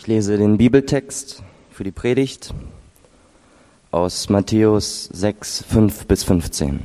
[0.00, 2.54] Ich lese den Bibeltext für die Predigt
[3.90, 6.80] aus Matthäus 6, 5 bis 15.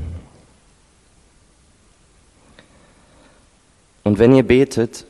[4.04, 5.06] Und wenn ihr betet,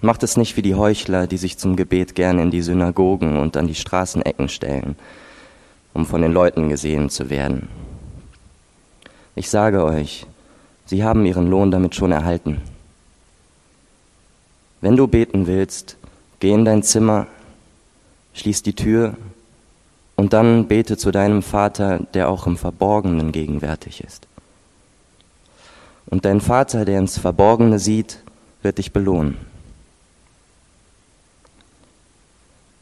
[0.00, 3.56] macht es nicht wie die Heuchler, die sich zum Gebet gern in die Synagogen und
[3.56, 4.96] an die Straßenecken stellen,
[5.94, 7.68] um von den Leuten gesehen zu werden.
[9.36, 10.26] Ich sage euch,
[10.86, 12.60] sie haben ihren Lohn damit schon erhalten.
[14.80, 15.98] Wenn du beten willst,
[16.42, 17.28] geh in dein Zimmer,
[18.34, 19.14] schließ die Tür
[20.16, 24.26] und dann bete zu deinem Vater, der auch im Verborgenen gegenwärtig ist.
[26.06, 28.24] Und dein Vater, der ins Verborgene sieht,
[28.60, 29.36] wird dich belohnen.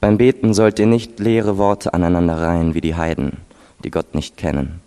[0.00, 3.42] Beim Beten sollt ihr nicht leere Worte aneinander reihen wie die Heiden,
[3.84, 4.80] die Gott nicht kennen.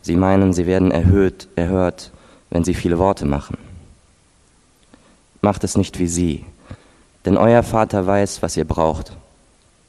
[0.00, 2.12] Sie meinen, sie werden erhöht, erhört,
[2.48, 3.58] wenn sie viele Worte machen.
[5.42, 6.46] Macht es nicht wie sie,
[7.24, 9.16] denn euer Vater weiß, was ihr braucht,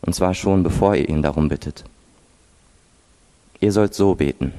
[0.02, 1.84] und zwar schon bevor ihr ihn darum bittet.
[3.60, 4.54] Ihr sollt so beten.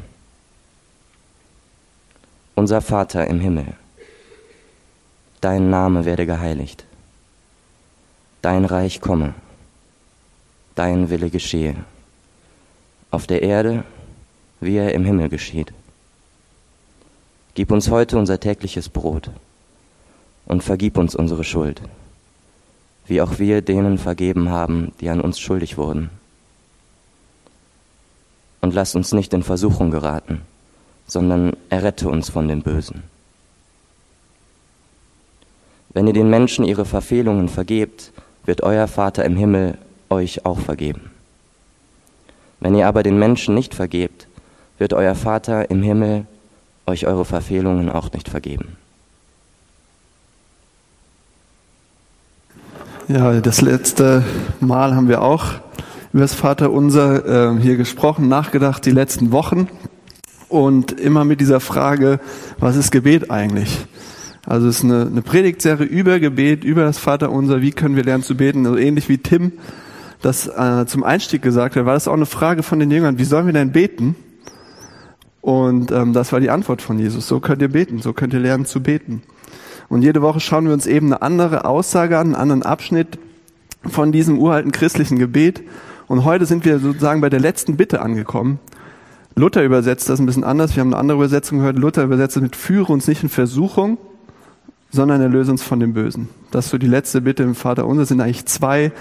[2.54, 3.74] Unser Vater im Himmel,
[5.40, 6.84] dein Name werde geheiligt,
[8.42, 9.34] dein Reich komme,
[10.74, 11.76] dein Wille geschehe,
[13.10, 13.84] auf der Erde,
[14.60, 15.72] wie er im Himmel geschieht.
[17.54, 19.30] Gib uns heute unser tägliches Brot
[20.46, 21.82] und vergib uns unsere Schuld,
[23.12, 26.08] wie auch wir denen vergeben haben, die an uns schuldig wurden
[28.62, 30.40] und lass uns nicht in Versuchung geraten,
[31.06, 33.02] sondern errette uns von dem Bösen.
[35.90, 38.12] Wenn ihr den Menschen ihre Verfehlungen vergebt,
[38.46, 39.76] wird euer Vater im Himmel
[40.08, 41.10] euch auch vergeben.
[42.60, 44.26] Wenn ihr aber den Menschen nicht vergebt,
[44.78, 46.24] wird euer Vater im Himmel
[46.86, 48.78] euch eure Verfehlungen auch nicht vergeben.
[53.08, 54.22] Ja, das letzte
[54.60, 55.46] Mal haben wir auch
[56.12, 59.68] über das Vaterunser äh, hier gesprochen, nachgedacht die letzten Wochen
[60.48, 62.20] und immer mit dieser Frage,
[62.58, 63.86] was ist Gebet eigentlich?
[64.46, 68.22] Also es ist eine, eine Predigtserie über Gebet, über das Vaterunser, wie können wir lernen
[68.22, 69.52] zu beten, also ähnlich wie Tim
[70.20, 73.24] das äh, zum Einstieg gesagt hat, war das auch eine Frage von den Jüngern, wie
[73.24, 74.14] sollen wir denn beten?
[75.40, 78.38] Und ähm, das war die Antwort von Jesus, so könnt ihr beten, so könnt ihr
[78.38, 79.22] lernen zu beten.
[79.92, 83.18] Und jede Woche schauen wir uns eben eine andere Aussage an, einen anderen Abschnitt
[83.86, 85.60] von diesem uralten christlichen Gebet
[86.08, 88.58] und heute sind wir sozusagen bei der letzten Bitte angekommen.
[89.36, 90.74] Luther übersetzt das ein bisschen anders.
[90.74, 91.76] Wir haben eine andere Übersetzung gehört.
[91.76, 93.98] Luther übersetzt es mit Führe uns nicht in Versuchung,
[94.90, 96.30] sondern erlöse uns von dem Bösen.
[96.50, 98.06] Das ist so die letzte Bitte im Vater unser.
[98.06, 98.92] Sind eigentlich zwei,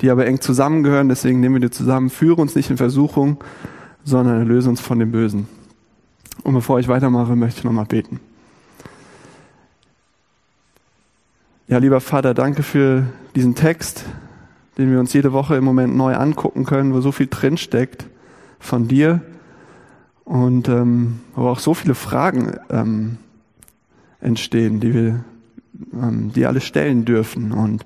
[0.00, 1.08] die aber eng zusammengehören.
[1.08, 2.10] Deswegen nehmen wir die zusammen.
[2.10, 3.36] Führe uns nicht in Versuchung,
[4.02, 5.46] sondern erlöse uns von dem Bösen.
[6.42, 8.18] Und bevor ich weitermache, möchte ich nochmal beten.
[11.70, 13.04] Ja, lieber Vater, danke für
[13.34, 14.04] diesen Text
[14.80, 18.06] den wir uns jede Woche im Moment neu angucken können, wo so viel drinsteckt
[18.58, 19.20] von dir
[20.24, 23.18] und ähm, wo auch so viele Fragen ähm,
[24.22, 25.24] entstehen, die wir
[25.92, 27.52] ähm, die alle stellen dürfen.
[27.52, 27.84] Und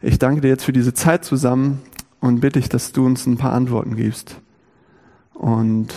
[0.00, 1.80] ich danke dir jetzt für diese Zeit zusammen
[2.20, 4.36] und bitte dich, dass du uns ein paar Antworten gibst.
[5.34, 5.88] Und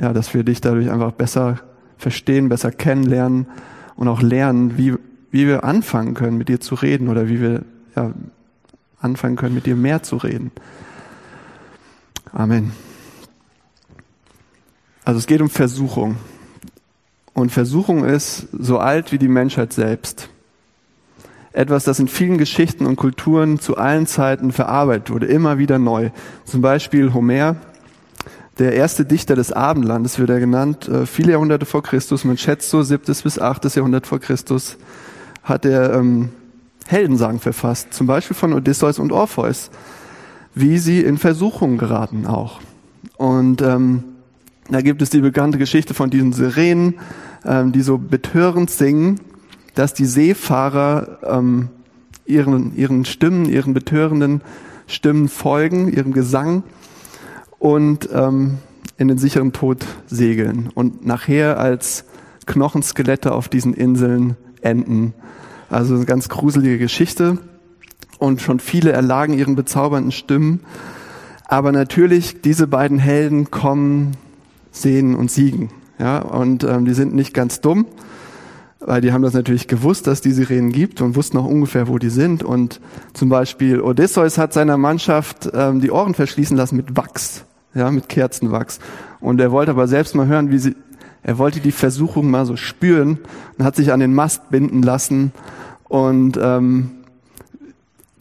[0.00, 1.58] ja, dass wir dich dadurch einfach besser
[1.98, 3.46] verstehen, besser kennenlernen
[3.94, 4.94] und auch lernen, wie,
[5.30, 8.12] wie wir anfangen können, mit dir zu reden oder wie wir ja,
[9.00, 10.50] anfangen können, mit dir mehr zu reden.
[12.32, 12.72] Amen.
[15.04, 16.16] Also es geht um Versuchung.
[17.32, 20.28] Und Versuchung ist so alt wie die Menschheit selbst.
[21.52, 26.10] Etwas, das in vielen Geschichten und Kulturen zu allen Zeiten verarbeitet wurde, immer wieder neu.
[26.44, 27.56] Zum Beispiel Homer,
[28.58, 32.70] der erste Dichter des Abendlandes wird er genannt, äh, viele Jahrhunderte vor Christus, man schätzt
[32.70, 34.76] so siebtes bis achtes Jahrhundert vor Christus,
[35.42, 36.30] hat er ähm,
[36.86, 39.70] Heldensagen verfasst, zum Beispiel von Odysseus und Orpheus,
[40.54, 42.60] wie sie in Versuchung geraten auch.
[43.16, 44.04] Und ähm,
[44.70, 46.94] da gibt es die bekannte Geschichte von diesen Sirenen,
[47.44, 49.20] ähm, die so betörend singen,
[49.74, 51.68] dass die Seefahrer ähm,
[52.26, 54.42] ihren, ihren Stimmen, ihren betörenden
[54.86, 56.62] Stimmen folgen, ihrem Gesang
[57.58, 58.58] und ähm,
[58.96, 62.04] in den sicheren Tod segeln und nachher als
[62.46, 65.14] Knochenskelette auf diesen Inseln enden
[65.70, 67.38] also eine ganz gruselige Geschichte.
[68.18, 70.60] Und schon viele erlagen ihren bezaubernden Stimmen.
[71.46, 74.16] Aber natürlich, diese beiden Helden kommen,
[74.70, 75.70] sehen und siegen.
[75.98, 77.86] Ja, und ähm, die sind nicht ganz dumm,
[78.78, 81.98] weil die haben das natürlich gewusst, dass die Sirenen gibt und wussten auch ungefähr, wo
[81.98, 82.44] die sind.
[82.44, 82.80] Und
[83.14, 87.44] zum Beispiel Odysseus hat seiner Mannschaft ähm, die Ohren verschließen lassen mit Wachs,
[87.74, 88.78] ja, mit Kerzenwachs.
[89.20, 90.76] Und er wollte aber selbst mal hören, wie sie,
[91.28, 93.18] er wollte die Versuchung mal so spüren
[93.58, 95.32] und hat sich an den Mast binden lassen
[95.84, 96.92] und ähm,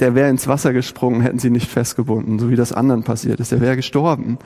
[0.01, 3.53] der wäre ins Wasser gesprungen, hätten sie nicht festgebunden, so wie das anderen passiert ist.
[3.53, 4.39] Der wäre gestorben.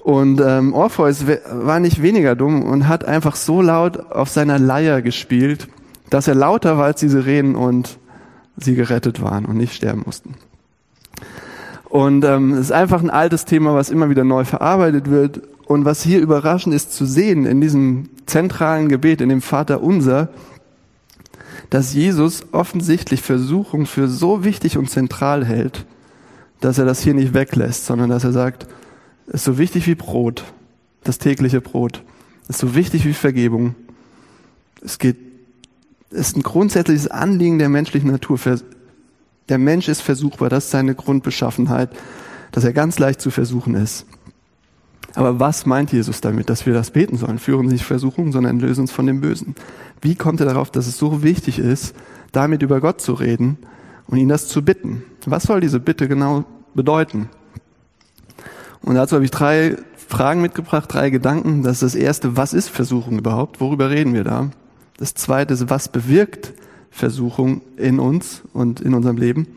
[0.00, 5.00] Und ähm, Orpheus war nicht weniger dumm und hat einfach so laut auf seiner Leier
[5.00, 5.66] gespielt,
[6.10, 7.98] dass er lauter war als die Sirenen und
[8.58, 10.34] sie gerettet waren und nicht sterben mussten.
[11.92, 15.42] Und ähm, es ist einfach ein altes Thema, was immer wieder neu verarbeitet wird.
[15.66, 20.30] Und was hier überraschend ist zu sehen in diesem zentralen Gebet, in dem Vater unser,
[21.68, 25.84] dass Jesus offensichtlich Versuchung für so wichtig und zentral hält,
[26.60, 28.66] dass er das hier nicht weglässt, sondern dass er sagt,
[29.26, 30.44] ist so wichtig wie Brot,
[31.04, 32.02] das tägliche Brot.
[32.48, 33.74] Ist so wichtig wie Vergebung.
[34.82, 35.18] Es geht,
[36.08, 38.38] ist ein grundsätzliches Anliegen der menschlichen Natur.
[39.48, 40.48] Der Mensch ist versuchbar.
[40.48, 41.90] Das ist seine Grundbeschaffenheit,
[42.52, 44.06] dass er ganz leicht zu versuchen ist.
[45.14, 47.38] Aber was meint Jesus damit, dass wir das beten sollen?
[47.38, 49.54] Führen Sie nicht Versuchungen, sondern lösen uns von dem Bösen.
[50.00, 51.94] Wie kommt er darauf, dass es so wichtig ist,
[52.32, 53.58] damit über Gott zu reden
[54.06, 55.04] und ihn das zu bitten?
[55.26, 56.44] Was soll diese Bitte genau
[56.74, 57.28] bedeuten?
[58.80, 59.76] Und dazu habe ich drei
[60.08, 61.62] Fragen mitgebracht, drei Gedanken.
[61.62, 63.60] Das ist das erste, was ist Versuchung überhaupt?
[63.60, 64.50] Worüber reden wir da?
[64.96, 66.54] Das zweite ist, was bewirkt
[66.92, 69.48] Versuchung in uns und in unserem Leben?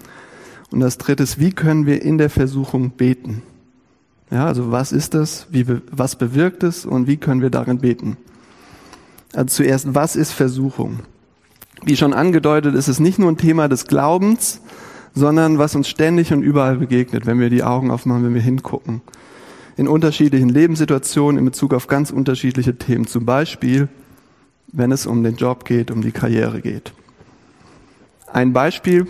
[0.72, 3.44] Und das dritte ist, wie können wir in der Versuchung beten?
[4.32, 5.48] Ja, also was ist das?
[5.52, 6.86] Wie, was bewirkt es?
[6.86, 8.18] Und wie können wir darin beten?
[9.34, 11.02] Also zuerst, was ist Versuchung?
[11.84, 14.62] Wie schon angedeutet, ist es nicht nur ein Thema des Glaubens,
[15.14, 19.02] sondern was uns ständig und überall begegnet, wenn wir die Augen aufmachen, wenn wir hingucken.
[19.78, 23.08] In unterschiedlichen Lebenssituationen in Bezug auf ganz unterschiedliche Themen.
[23.08, 23.90] Zum Beispiel,
[24.72, 26.94] wenn es um den Job geht, um die Karriere geht.
[28.32, 29.08] Ein Beispiel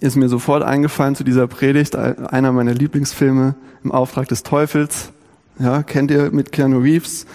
[0.00, 5.12] ist mir sofort eingefallen zu dieser Predigt, einer meiner Lieblingsfilme im Auftrag des Teufels.
[5.58, 7.26] Ja, kennt ihr mit Keanu Reeves?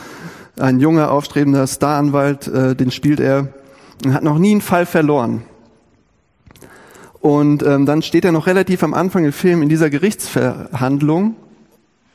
[0.60, 3.54] Ein junger, aufstrebender Staranwalt, äh, den spielt er
[4.04, 5.44] und hat noch nie einen Fall verloren.
[7.20, 11.36] Und ähm, dann steht er noch relativ am Anfang im Film in dieser Gerichtsverhandlung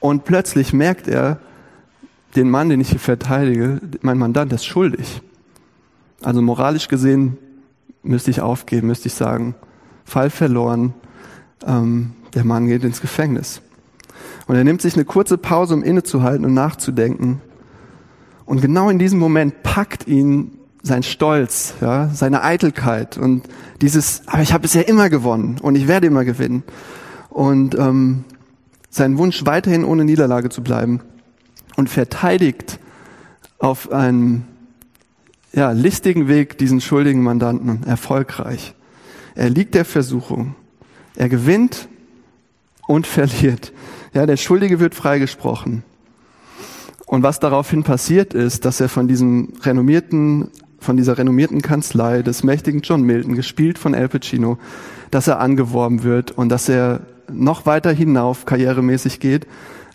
[0.00, 1.38] und plötzlich merkt er,
[2.34, 5.22] den Mann, den ich hier verteidige, mein Mandant ist schuldig.
[6.22, 7.38] Also moralisch gesehen
[8.02, 9.54] müsste ich aufgeben, müsste ich sagen,
[10.04, 10.94] Fall verloren,
[11.66, 13.60] ähm, der Mann geht ins Gefängnis.
[14.46, 17.40] Und er nimmt sich eine kurze Pause, um innezuhalten und nachzudenken.
[18.44, 20.52] Und genau in diesem Moment packt ihn
[20.82, 23.42] sein Stolz, ja, seine Eitelkeit und
[23.80, 26.62] dieses, aber ich habe bisher immer gewonnen und ich werde immer gewinnen.
[27.28, 28.24] Und ähm,
[28.88, 31.00] sein Wunsch, weiterhin ohne Niederlage zu bleiben
[31.76, 32.78] und verteidigt
[33.58, 34.44] auf einem
[35.56, 38.74] ja, listigen Weg diesen schuldigen Mandanten erfolgreich.
[39.34, 40.54] Er liegt der Versuchung.
[41.16, 41.88] Er gewinnt
[42.86, 43.72] und verliert.
[44.12, 45.82] Ja, der Schuldige wird freigesprochen.
[47.06, 52.44] Und was daraufhin passiert ist, dass er von diesem renommierten von dieser renommierten Kanzlei des
[52.44, 54.58] mächtigen John Milton, gespielt von Al Pacino,
[55.10, 57.00] dass er angeworben wird und dass er
[57.32, 59.46] noch weiter hinauf karrieremäßig geht.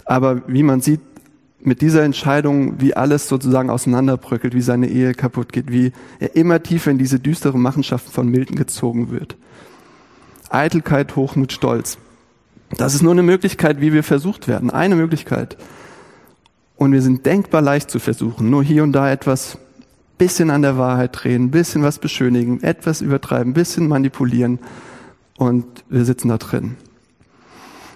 [0.06, 1.00] Aber wie man sieht,
[1.64, 6.64] mit dieser Entscheidung, wie alles sozusagen auseinanderbröckelt, wie seine Ehe kaputt geht, wie er immer
[6.64, 9.36] tiefer in diese düstere Machenschaften von Milton gezogen wird.
[10.50, 11.98] Eitelkeit, Hochmut, Stolz.
[12.78, 14.70] Das ist nur eine Möglichkeit, wie wir versucht werden.
[14.70, 15.58] Eine Möglichkeit.
[16.78, 18.50] Und wir sind denkbar leicht zu versuchen.
[18.50, 19.58] Nur hier und da etwas
[20.22, 24.60] bisschen an der Wahrheit drehen, bisschen was beschönigen, etwas übertreiben, bisschen manipulieren
[25.38, 26.78] und wir sitzen da drin.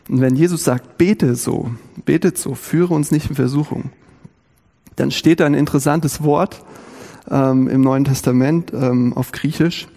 [0.10, 1.72] Und wenn Jesus sagt, bete so,
[2.06, 3.90] betet so, führe uns nicht in Versuchung,
[4.96, 6.64] dann steht da ein interessantes Wort
[7.30, 9.88] ähm, im Neuen Testament ähm, auf Griechisch,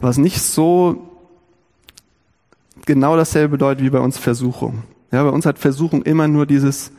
[0.00, 1.08] was nicht so
[2.84, 4.82] genau dasselbe bedeutet wie bei uns Versuchung.
[5.12, 6.90] Ja, bei uns hat Versuchung immer nur dieses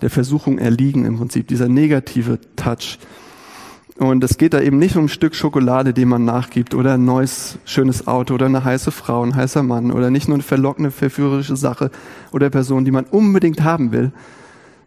[0.00, 2.98] der Versuchung erliegen im Prinzip, dieser negative Touch.
[4.00, 7.04] Und es geht da eben nicht um ein Stück Schokolade, dem man nachgibt, oder ein
[7.04, 10.90] neues, schönes Auto, oder eine heiße Frau, ein heißer Mann, oder nicht nur eine verlockende,
[10.90, 11.90] verführerische Sache
[12.32, 14.10] oder Person, die man unbedingt haben will.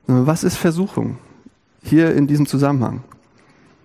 [0.07, 1.19] Was ist Versuchung?
[1.83, 3.03] Hier in diesem Zusammenhang.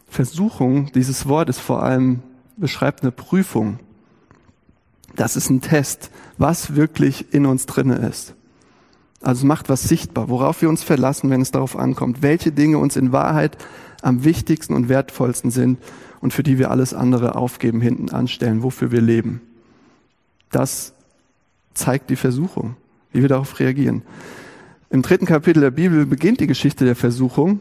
[0.08, 2.20] Versuchung, dieses Wort ist vor allem,
[2.56, 3.80] beschreibt eine Prüfung.
[5.14, 8.34] Das ist ein Test, was wirklich in uns drinne ist.
[9.20, 12.96] Also macht was sichtbar, worauf wir uns verlassen, wenn es darauf ankommt, welche Dinge uns
[12.96, 13.58] in Wahrheit
[14.02, 15.78] am wichtigsten und wertvollsten sind
[16.20, 19.40] und für die wir alles andere aufgeben, hinten anstellen, wofür wir leben.
[20.50, 20.92] Das
[21.74, 22.76] zeigt die Versuchung,
[23.12, 24.02] wie wir darauf reagieren.
[24.90, 27.60] Im dritten Kapitel der Bibel beginnt die Geschichte der Versuchung.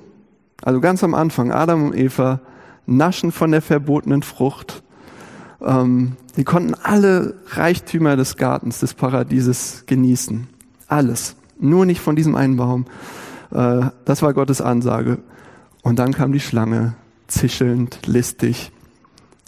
[0.62, 2.40] Also ganz am Anfang, Adam und Eva
[2.86, 4.82] naschen von der verbotenen Frucht.
[5.62, 10.48] Ähm, die konnten alle Reichtümer des Gartens, des Paradieses genießen.
[10.88, 11.36] Alles.
[11.60, 12.86] Nur nicht von diesem einen Baum.
[13.52, 15.20] Äh, das war Gottes Ansage.
[15.82, 16.96] Und dann kam die Schlange,
[17.28, 18.72] zischelnd, listig.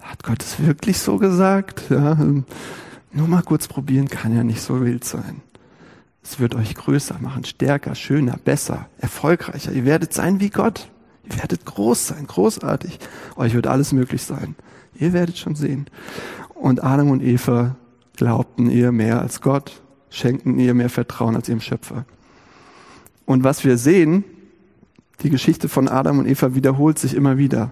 [0.02, 1.90] Hat Gott es wirklich so gesagt?
[1.90, 2.18] Ja,
[3.12, 5.42] Nur mal kurz probieren kann ja nicht so wild sein.
[6.24, 9.72] Es wird euch größer machen, stärker, schöner, besser, erfolgreicher.
[9.72, 10.90] Ihr werdet sein wie Gott.
[11.24, 13.00] Ihr werdet groß sein, großartig.
[13.36, 14.56] Euch wird alles möglich sein.
[14.96, 15.88] Ihr werdet schon sehen.
[16.54, 17.76] Und Adam und Eva
[18.16, 22.06] glaubten ihr mehr als Gott, schenkten ihr mehr Vertrauen als ihrem Schöpfer.
[23.26, 24.24] Und was wir sehen,
[25.22, 27.72] die Geschichte von Adam und Eva wiederholt sich immer wieder.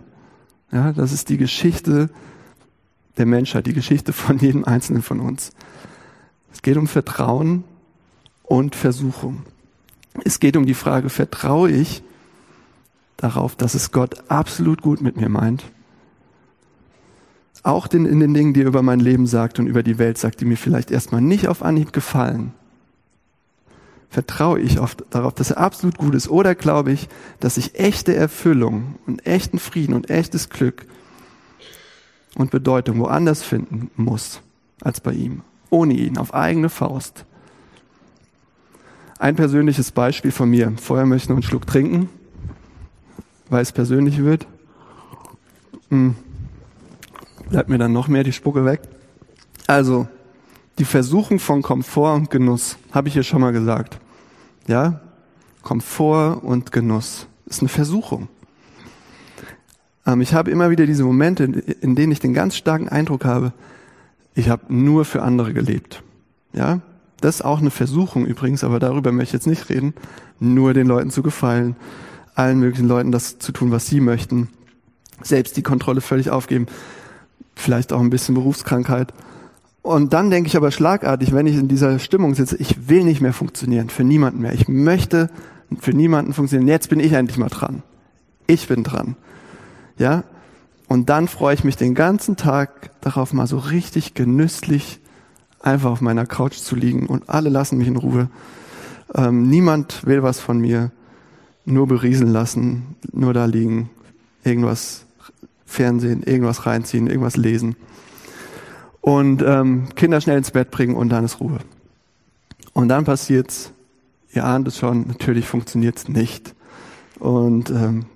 [0.72, 2.10] Ja, das ist die Geschichte
[3.18, 5.51] der Menschheit, die Geschichte von jedem Einzelnen von uns.
[6.51, 7.63] Es geht um Vertrauen
[8.44, 9.44] und Versuchung.
[10.24, 12.04] Es geht um die Frage, vertraue ich
[13.18, 15.63] darauf, dass es Gott absolut gut mit mir meint?
[17.63, 20.18] Auch in, in den Dingen, die er über mein Leben sagt und über die Welt
[20.18, 22.54] sagt, die mir vielleicht erstmal nicht auf Anhieb gefallen.
[24.09, 26.29] Vertraue ich auf, darauf, dass er absolut gut ist?
[26.29, 27.09] Oder glaube ich,
[27.39, 30.85] dass ich echte Erfüllung und echten Frieden und echtes Glück
[32.35, 34.41] und Bedeutung woanders finden muss
[34.81, 35.41] als bei ihm?
[35.69, 37.25] Ohne ihn, auf eigene Faust.
[39.19, 40.71] Ein persönliches Beispiel von mir.
[40.79, 42.09] Vorher möchte ich noch einen Schluck trinken,
[43.49, 44.47] weil es persönlich wird.
[45.89, 46.15] Hm.
[47.49, 48.81] Bleibt mir dann noch mehr die Spucke weg.
[49.65, 50.07] Also,
[50.77, 54.00] die Versuchung von Komfort und Genuss, habe ich hier schon mal gesagt.
[54.67, 55.01] Ja?
[55.63, 58.27] Komfort und Genuss ist eine Versuchung.
[60.05, 63.53] Ähm, ich habe immer wieder diese Momente, in denen ich den ganz starken Eindruck habe,
[64.36, 66.03] ich habe nur für andere gelebt.
[66.53, 66.81] Ja?
[67.22, 69.93] Das ist auch eine Versuchung übrigens, aber darüber möchte ich jetzt nicht reden.
[70.39, 71.75] Nur den Leuten zu gefallen,
[72.36, 74.50] allen möglichen Leuten das zu tun, was sie möchten,
[75.24, 76.67] selbst die Kontrolle völlig aufgeben,
[77.55, 79.13] vielleicht auch ein bisschen Berufskrankheit.
[79.88, 83.22] Und dann denke ich aber schlagartig, wenn ich in dieser Stimmung sitze, ich will nicht
[83.22, 84.51] mehr funktionieren, für niemanden mehr.
[84.51, 85.29] Ich möchte
[85.79, 86.67] für niemanden funktionieren.
[86.67, 87.84] Jetzt bin ich endlich mal dran.
[88.48, 89.15] Ich bin dran.
[89.98, 90.25] Ja?
[90.89, 95.00] Und dann freue ich mich den ganzen Tag darauf, mal so richtig genüsslich
[95.62, 98.29] einfach auf meiner Couch zu liegen und alle lassen mich in Ruhe.
[99.15, 100.91] Ähm, niemand will was von mir,
[101.63, 103.89] nur berieseln lassen, nur da liegen,
[104.44, 105.06] irgendwas
[105.65, 107.77] Fernsehen, irgendwas reinziehen, irgendwas lesen
[109.07, 111.59] und ähm, Kinder schnell ins Bett bringen und dann ist Ruhe.
[112.73, 113.71] Und dann passiert's,
[114.33, 116.53] ihr ahnt es schon, natürlich funktioniert's nicht
[117.17, 118.07] und ähm,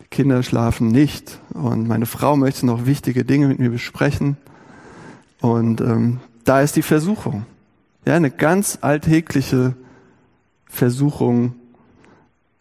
[0.00, 4.36] die Kinder schlafen nicht und meine Frau möchte noch wichtige Dinge mit mir besprechen
[5.40, 7.44] und ähm, da ist die Versuchung.
[8.06, 9.74] Ja, eine ganz alltägliche
[10.66, 11.56] Versuchung,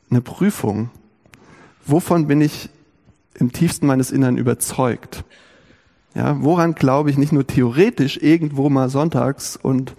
[0.10, 0.90] eine Prüfung.
[1.86, 2.72] Wovon bin ich
[3.36, 5.24] im tiefsten meines Innern überzeugt?
[6.18, 9.94] Ja, woran glaube ich nicht nur theoretisch irgendwo mal sonntags und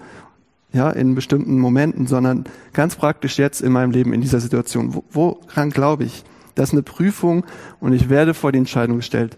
[0.73, 5.01] ja, in bestimmten Momenten, sondern ganz praktisch jetzt in meinem Leben in dieser Situation.
[5.13, 6.25] Woran glaube ich?
[6.57, 7.47] Das ist eine Prüfung
[7.79, 9.37] und ich werde vor die Entscheidung gestellt.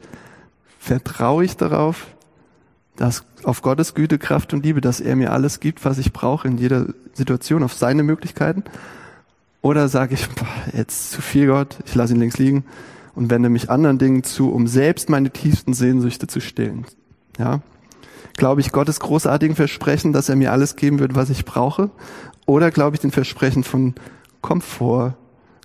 [0.79, 2.07] Vertraue ich darauf,
[2.97, 6.49] dass auf Gottes Güte, Kraft und Liebe, dass er mir alles gibt, was ich brauche
[6.49, 8.65] in jeder Situation, auf seine Möglichkeiten?
[9.61, 12.65] Oder sage ich, boah, jetzt zu viel Gott, ich lasse ihn links liegen
[13.15, 16.87] und wende mich anderen Dingen zu, um selbst meine tiefsten Sehnsüchte zu stillen?
[17.39, 17.61] Ja?
[18.37, 21.91] Glaube ich Gottes großartigen Versprechen, dass er mir alles geben wird, was ich brauche?
[22.47, 23.95] Oder glaube ich den Versprechen von
[24.41, 25.15] Komfort,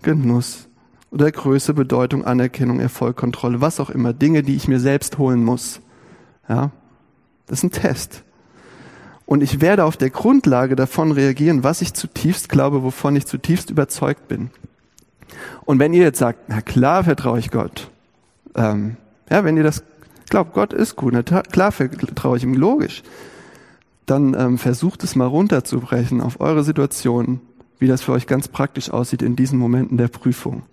[0.02, 0.68] Genuss
[1.12, 5.44] oder Größe, Bedeutung, Anerkennung, Erfolg, Kontrolle, was auch immer, Dinge, die ich mir selbst holen
[5.44, 5.80] muss?
[6.50, 6.72] Ja?
[7.48, 8.24] Das ist ein Test.
[9.26, 13.70] Und ich werde auf der Grundlage davon reagieren, was ich zutiefst glaube, wovon ich zutiefst
[13.70, 14.52] überzeugt bin.
[15.66, 17.90] Und wenn ihr jetzt sagt, na klar vertraue ich Gott,
[18.56, 18.98] ähm,
[19.30, 19.84] ja, wenn ihr das
[20.30, 23.04] glaubt, Gott ist gut, na klar vertraue ich ihm, logisch,
[24.06, 27.42] dann ähm, versucht es mal runterzubrechen auf eure Situation,
[27.80, 30.64] wie das für euch ganz praktisch aussieht in diesen Momenten der Prüfung.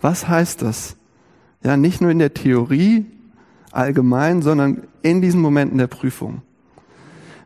[0.00, 0.96] Was heißt das?
[1.62, 3.04] Ja, nicht nur in der Theorie,
[3.70, 6.42] allgemein, sondern in diesen Momenten der Prüfung.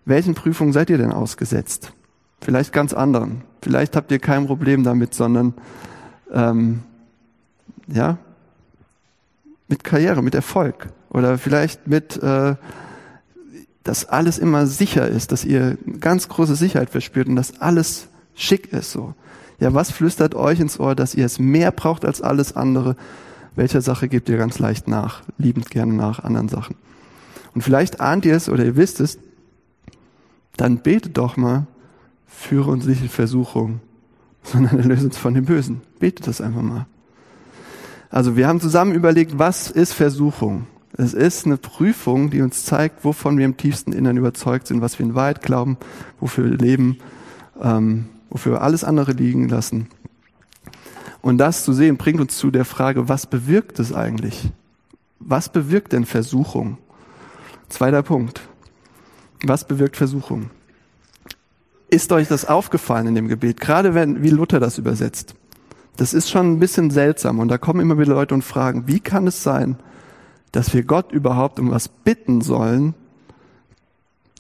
[0.05, 1.93] Welchen Prüfungen seid ihr denn ausgesetzt?
[2.41, 3.43] Vielleicht ganz anderen.
[3.63, 5.55] Vielleicht habt ihr kein Problem damit, sondern
[6.33, 6.83] ähm,
[7.87, 8.19] ja
[9.69, 12.55] mit Karriere, mit Erfolg oder vielleicht mit, äh,
[13.83, 18.73] dass alles immer sicher ist, dass ihr ganz große Sicherheit verspürt und dass alles schick
[18.73, 19.15] ist so.
[19.61, 22.97] Ja, was flüstert euch ins Ohr, dass ihr es mehr braucht als alles andere
[23.57, 26.77] welcher Sache gebt ihr ganz leicht nach, liebend gerne nach anderen Sachen.
[27.55, 29.19] Und vielleicht ahnt ihr es oder ihr wisst es,
[30.57, 31.67] dann betet doch mal,
[32.27, 33.81] führe uns nicht in Versuchung,
[34.45, 35.81] sondern erlöse uns von dem Bösen.
[35.99, 36.87] Betet das einfach mal.
[38.11, 40.69] Also wir haben zusammen überlegt, was ist Versuchung?
[40.97, 44.97] Es ist eine Prüfung, die uns zeigt, wovon wir im tiefsten Innern überzeugt sind, was
[44.99, 45.77] wir in Wahrheit glauben,
[46.21, 46.99] wofür wir leben,
[47.61, 49.89] ähm, wofür wir alles andere liegen lassen.
[51.21, 54.53] Und das zu sehen bringt uns zu der Frage, was bewirkt es eigentlich?
[55.19, 56.79] Was bewirkt denn Versuchung?
[57.69, 58.43] Zweiter Punkt.
[59.43, 60.51] Was bewirkt Versuchung?
[61.95, 63.61] Ist euch das aufgefallen in dem Gebet?
[63.61, 65.37] Gerade wenn, wie Luther das übersetzt.
[65.97, 68.99] Das ist schon ein bisschen seltsam und da kommen immer wieder Leute und fragen, wie
[68.99, 69.77] kann es sein,
[70.51, 72.95] dass wir Gott überhaupt um was bitten sollen,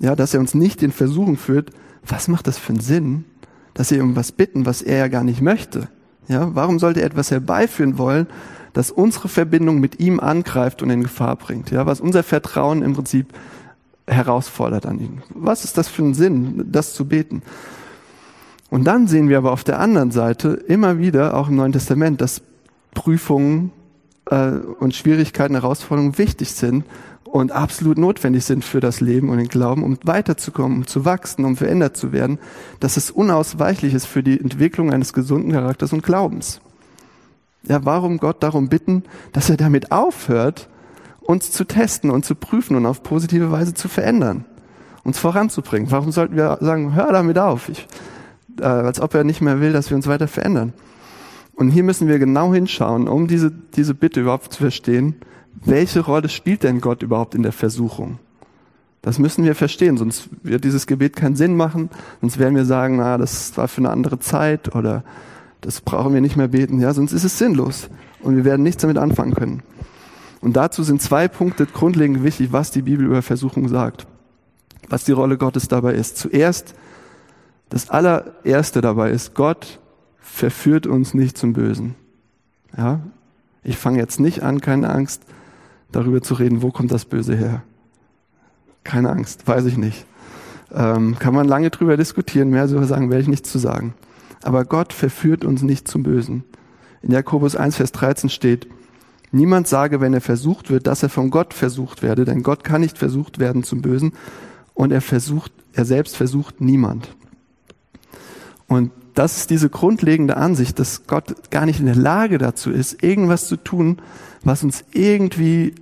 [0.00, 1.70] ja, dass er uns nicht in Versuchung führt.
[2.04, 3.24] Was macht das für einen Sinn,
[3.72, 5.86] dass wir um was bitten, was er ja gar nicht möchte?
[6.26, 8.26] Ja, warum sollte er etwas herbeiführen wollen,
[8.72, 11.70] das unsere Verbindung mit ihm angreift und in Gefahr bringt?
[11.70, 13.32] Ja, was unser Vertrauen im Prinzip
[14.06, 15.22] herausfordert an ihn.
[15.30, 17.42] Was ist das für ein Sinn, das zu beten?
[18.70, 22.20] Und dann sehen wir aber auf der anderen Seite immer wieder, auch im Neuen Testament,
[22.20, 22.42] dass
[22.92, 23.70] Prüfungen
[24.30, 26.84] äh, und Schwierigkeiten, Herausforderungen wichtig sind
[27.24, 31.44] und absolut notwendig sind für das Leben und den Glauben, um weiterzukommen, um zu wachsen,
[31.44, 32.38] um verändert zu werden,
[32.80, 36.60] dass es unausweichlich ist für die Entwicklung eines gesunden Charakters und Glaubens.
[37.64, 40.68] Ja, warum Gott darum bitten, dass er damit aufhört,
[41.26, 44.44] uns zu testen und zu prüfen und auf positive Weise zu verändern,
[45.02, 45.90] uns voranzubringen.
[45.90, 47.86] Warum sollten wir sagen, hör damit auf, ich,
[48.60, 50.72] äh, als ob er nicht mehr will, dass wir uns weiter verändern.
[51.54, 55.16] Und hier müssen wir genau hinschauen, um diese, diese Bitte überhaupt zu verstehen,
[55.64, 58.18] welche Rolle spielt denn Gott überhaupt in der Versuchung?
[59.02, 61.90] Das müssen wir verstehen, sonst wird dieses Gebet keinen Sinn machen,
[62.20, 65.04] sonst werden wir sagen, na, das war für eine andere Zeit oder
[65.60, 67.88] das brauchen wir nicht mehr beten, ja, sonst ist es sinnlos
[68.22, 69.62] und wir werden nichts damit anfangen können.
[70.44, 74.06] Und dazu sind zwei Punkte grundlegend wichtig, was die Bibel über Versuchung sagt.
[74.90, 76.18] Was die Rolle Gottes dabei ist.
[76.18, 76.74] Zuerst,
[77.70, 79.80] das allererste dabei ist, Gott
[80.18, 81.94] verführt uns nicht zum Bösen.
[82.76, 83.00] Ja?
[83.62, 85.22] Ich fange jetzt nicht an, keine Angst,
[85.90, 87.62] darüber zu reden, wo kommt das Böse her.
[88.84, 90.04] Keine Angst, weiß ich nicht.
[90.74, 93.94] Ähm, kann man lange drüber diskutieren, mehr so sagen, werde ich nichts zu sagen.
[94.42, 96.44] Aber Gott verführt uns nicht zum Bösen.
[97.00, 98.68] In Jakobus 1, Vers 13 steht,
[99.34, 102.82] Niemand sage, wenn er versucht wird, dass er von Gott versucht werde, denn Gott kann
[102.82, 104.12] nicht versucht werden zum Bösen
[104.74, 107.08] und er versucht, er selbst versucht niemand.
[108.68, 113.02] Und das ist diese grundlegende Ansicht, dass Gott gar nicht in der Lage dazu ist,
[113.02, 114.00] irgendwas zu tun,
[114.44, 115.74] was uns irgendwie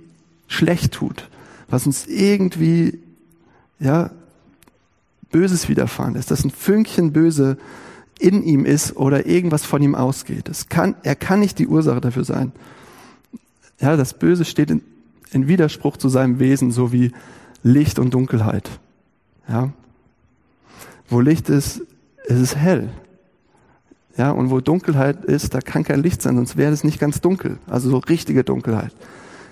[0.47, 1.29] schlecht tut,
[1.69, 2.99] was uns irgendwie,
[3.79, 4.09] ja,
[5.31, 7.57] Böses widerfahren ist, dass ein Fünkchen Böse
[8.17, 10.49] in ihm ist oder irgendwas von ihm ausgeht.
[10.49, 12.51] Es kann, er kann nicht die Ursache dafür sein.
[13.79, 14.81] Ja, das Böse steht in,
[15.31, 17.11] in Widerspruch zu seinem Wesen, so wie
[17.63, 18.69] Licht und Dunkelheit.
[19.47, 19.71] Ja.
[21.09, 21.81] Wo Licht ist,
[22.25, 22.89] ist es hell.
[24.15, 27.19] Ja, und wo Dunkelheit ist, da kann kein Licht sein, sonst wäre es nicht ganz
[27.19, 27.57] dunkel.
[27.67, 28.93] Also so richtige Dunkelheit.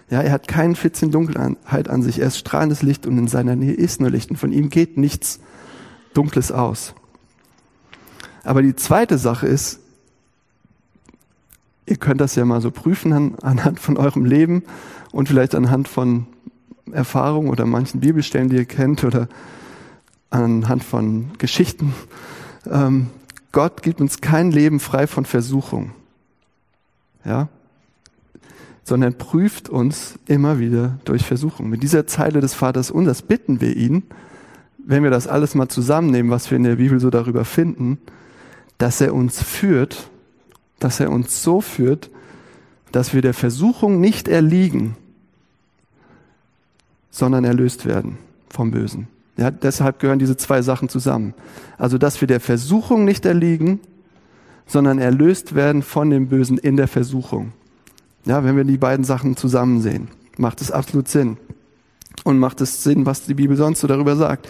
[0.09, 2.19] Ja, er hat keinen Fitzchen Dunkelheit an sich.
[2.19, 4.97] Er ist strahlendes Licht und in seiner Nähe ist nur Licht und von ihm geht
[4.97, 5.39] nichts
[6.13, 6.93] Dunkles aus.
[8.43, 9.80] Aber die zweite Sache ist,
[11.91, 14.63] Ihr könnt das ja mal so prüfen an, anhand von eurem Leben
[15.11, 16.25] und vielleicht anhand von
[16.89, 19.27] Erfahrungen oder manchen Bibelstellen, die ihr kennt oder
[20.29, 21.93] anhand von Geschichten.
[22.65, 23.07] Ähm,
[23.51, 25.91] Gott gibt uns kein Leben frei von Versuchung.
[27.25, 27.49] Ja?
[28.85, 31.69] Sondern prüft uns immer wieder durch Versuchung.
[31.69, 34.03] Mit dieser Zeile des Vaters Unsers bitten wir ihn,
[34.77, 37.97] wenn wir das alles mal zusammennehmen, was wir in der Bibel so darüber finden,
[38.77, 40.09] dass er uns führt
[40.81, 42.09] dass er uns so führt,
[42.91, 44.97] dass wir der Versuchung nicht erliegen,
[47.09, 48.17] sondern erlöst werden
[48.49, 49.07] vom Bösen.
[49.37, 51.33] Ja, deshalb gehören diese zwei Sachen zusammen.
[51.77, 53.79] Also, dass wir der Versuchung nicht erliegen,
[54.67, 57.53] sondern erlöst werden von dem Bösen in der Versuchung.
[58.25, 61.37] Ja, wenn wir die beiden Sachen zusammen sehen, macht es absolut Sinn.
[62.23, 64.47] Und macht es Sinn, was die Bibel sonst so darüber sagt.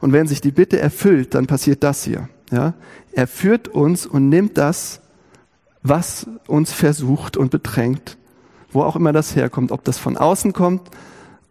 [0.00, 2.28] Und wenn sich die Bitte erfüllt, dann passiert das hier.
[2.50, 2.74] Ja,
[3.12, 5.00] er führt uns und nimmt das,
[5.88, 8.16] was uns versucht und bedrängt,
[8.70, 10.90] wo auch immer das herkommt, ob das von außen kommt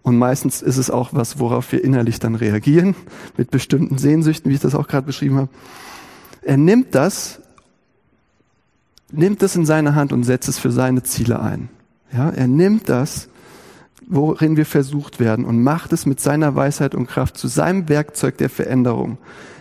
[0.05, 2.95] und meistens ist es auch was, worauf wir innerlich dann reagieren,
[3.37, 5.49] mit bestimmten Sehnsüchten, wie ich das auch gerade beschrieben habe.
[6.43, 7.41] Er nimmt das,
[9.11, 11.69] nimmt das in seine Hand und setzt es für seine Ziele ein.
[12.13, 13.29] Ja, er nimmt das,
[14.07, 18.37] worin wir versucht werden und macht es mit seiner Weisheit und Kraft zu seinem Werkzeug
[18.37, 19.17] der Veränderung.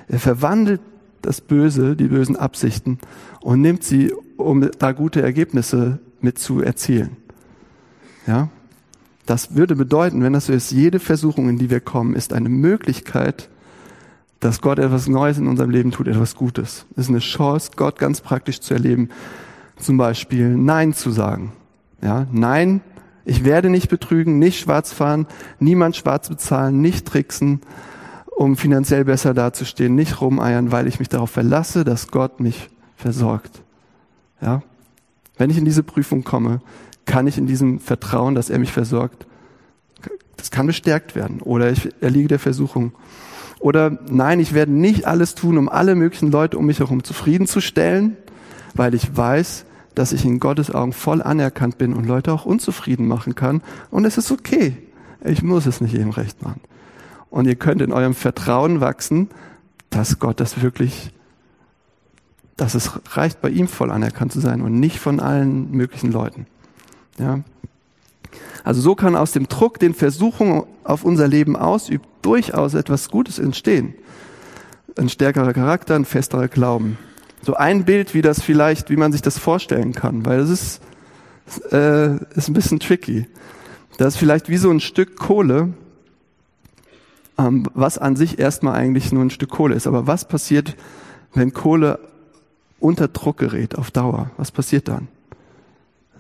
[0.09, 0.83] Er verwandelt
[1.25, 2.99] das Böse, die bösen Absichten
[3.41, 7.17] und nimmt sie, um da gute Ergebnisse mit zu erzielen.
[8.27, 8.49] Ja?
[9.27, 12.49] Das würde bedeuten, wenn das so ist, jede Versuchung, in die wir kommen, ist eine
[12.49, 13.49] Möglichkeit,
[14.41, 16.85] dass Gott etwas Neues in unserem Leben tut, etwas Gutes.
[16.93, 19.09] Es ist eine Chance, Gott ganz praktisch zu erleben.
[19.79, 21.53] Zum Beispiel Nein zu sagen.
[22.03, 22.83] Ja, Nein,
[23.25, 25.27] ich werde nicht betrügen, nicht schwarz fahren,
[25.59, 27.61] niemand schwarz bezahlen, nicht tricksen,
[28.37, 33.63] um finanziell besser dazustehen, nicht rumeiern, weil ich mich darauf verlasse, dass Gott mich versorgt.
[34.41, 34.63] Ja?
[35.37, 36.61] Wenn ich in diese Prüfung komme,
[37.07, 39.27] kann ich in diesem Vertrauen, dass er mich versorgt,
[40.37, 41.41] das kann bestärkt werden.
[41.41, 42.93] Oder ich erliege der Versuchung
[43.61, 48.17] Oder nein, ich werde nicht alles tun, um alle möglichen Leute um mich herum zufriedenzustellen,
[48.75, 53.07] weil ich weiß, dass ich in Gottes Augen voll anerkannt bin und Leute auch unzufrieden
[53.07, 53.63] machen kann.
[53.91, 54.77] Und es ist okay.
[55.25, 56.61] Ich muss es nicht jedem recht machen.
[57.35, 59.29] Und ihr könnt in eurem Vertrauen wachsen,
[59.91, 61.11] dass Gott das wirklich,
[62.57, 66.47] dass es reicht, bei ihm voll anerkannt zu sein und nicht von allen möglichen Leuten.
[67.19, 67.41] Ja.
[68.63, 73.41] Also so kann aus dem Druck, den Versuchungen auf unser Leben ausübt, durchaus etwas Gutes
[73.41, 73.95] entstehen.
[74.97, 76.99] Ein stärkerer Charakter, ein festerer Glauben.
[77.43, 80.81] So ein Bild, wie das vielleicht, wie man sich das vorstellen kann, weil es ist,
[81.73, 83.27] äh, ist ein bisschen tricky.
[83.99, 85.75] Das ist vielleicht wie so ein Stück Kohle,
[87.37, 89.87] was an sich erstmal eigentlich nur ein Stück Kohle ist.
[89.87, 90.77] Aber was passiert,
[91.33, 91.99] wenn Kohle
[92.79, 94.31] unter Druck gerät auf Dauer?
[94.37, 95.09] Was passiert dann?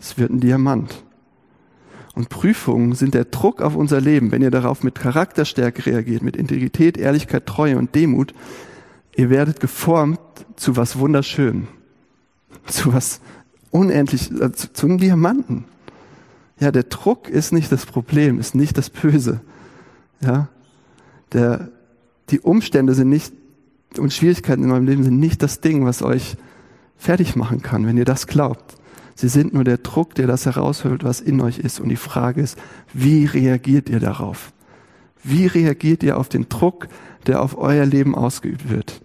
[0.01, 1.05] Es wird ein Diamant.
[2.15, 6.37] Und Prüfungen sind der Druck auf unser Leben, wenn ihr darauf mit Charakterstärke reagiert, mit
[6.37, 8.35] Integrität, Ehrlichkeit, Treue und Demut,
[9.17, 10.21] ihr werdet geformt
[10.57, 11.67] zu was wunderschön,
[12.67, 13.21] zu was
[13.71, 15.65] unendlich, äh, zu, zum Diamanten.
[16.61, 19.41] Ja, der Druck ist nicht das Problem, ist nicht das Böse.
[20.21, 20.49] Ja,
[21.35, 21.71] der,
[22.31, 23.33] die Umstände sind nicht
[23.99, 26.37] und Schwierigkeiten in meinem Leben sind nicht das Ding, was euch
[26.97, 28.77] fertig machen kann, wenn ihr das glaubt.
[29.15, 31.79] Sie sind nur der Druck, der das herausholt, was in euch ist.
[31.79, 32.59] Und die Frage ist,
[32.93, 34.53] wie reagiert ihr darauf?
[35.23, 36.89] Wie reagiert ihr auf den Druck,
[37.27, 39.01] der auf euer Leben ausgeübt wird?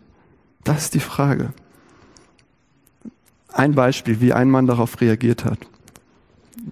[0.64, 1.54] Das ist die Frage.
[3.54, 5.60] Ein Beispiel, wie ein Mann darauf reagiert hat.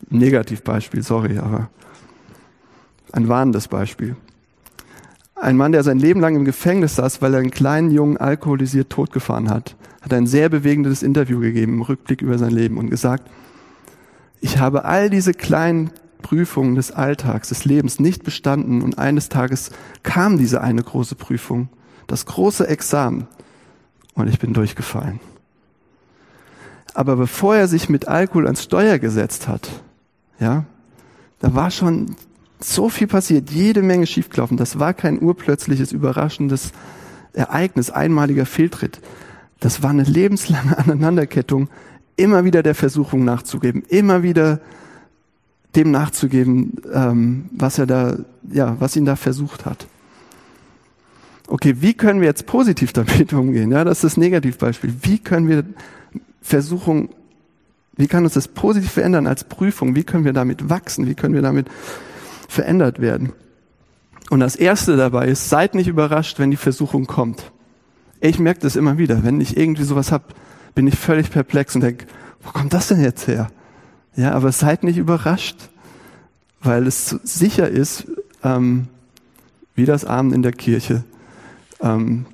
[0.10, 1.70] Negativbeispiel, sorry, aber
[3.12, 4.16] ein warnendes Beispiel.
[5.40, 8.90] Ein Mann, der sein Leben lang im Gefängnis saß, weil er einen kleinen Jungen alkoholisiert
[8.90, 13.30] totgefahren hat, hat ein sehr bewegendes Interview gegeben im Rückblick über sein Leben und gesagt,
[14.42, 19.72] ich habe all diese kleinen Prüfungen des Alltags, des Lebens nicht bestanden und eines Tages
[20.04, 21.70] kam diese eine große Prüfung,
[22.08, 23.28] das große Examen
[24.16, 25.20] und ich bin durchgefallen.
[26.94, 29.70] Aber bevor er sich mit Alkohol ans Steuer gesetzt hat,
[30.40, 30.66] ja,
[31.40, 32.16] da war schon
[32.60, 34.58] so viel passiert, jede Menge schiefgelaufen.
[34.58, 36.72] Das war kein urplötzliches, überraschendes
[37.34, 39.00] Ereignis, einmaliger Fehltritt.
[39.60, 41.70] Das war eine lebenslange Aneinanderkettung,
[42.16, 44.60] immer wieder der Versuchung nachzugeben, immer wieder
[45.76, 48.18] dem nachzugeben, ähm, was er da,
[48.52, 49.86] ja, was ihn da versucht hat.
[51.48, 53.72] Okay, wie können wir jetzt positiv damit umgehen?
[53.72, 54.94] Ja, das ist das Negativbeispiel.
[55.04, 55.64] Wie können wir
[56.42, 57.10] Versuchung,
[57.96, 59.96] wie kann uns das positiv verändern als Prüfung?
[59.96, 61.08] Wie können wir damit wachsen?
[61.08, 61.68] Wie können wir damit
[62.48, 63.34] verändert werden.
[64.30, 67.52] Und das Erste dabei ist, seid nicht überrascht, wenn die Versuchung kommt.
[68.20, 69.24] Ich merke das immer wieder.
[69.24, 70.34] Wenn ich irgendwie sowas hab,
[70.76, 72.08] bin ich völlig perplex und denke,
[72.42, 73.48] wo kommt das denn jetzt her?
[74.16, 75.70] Ja, aber seid nicht überrascht,
[76.62, 78.08] weil es sicher ist,
[78.44, 78.88] ähm,
[79.76, 81.04] wie das Abend in der Kirche,
[81.82, 82.26] ähm,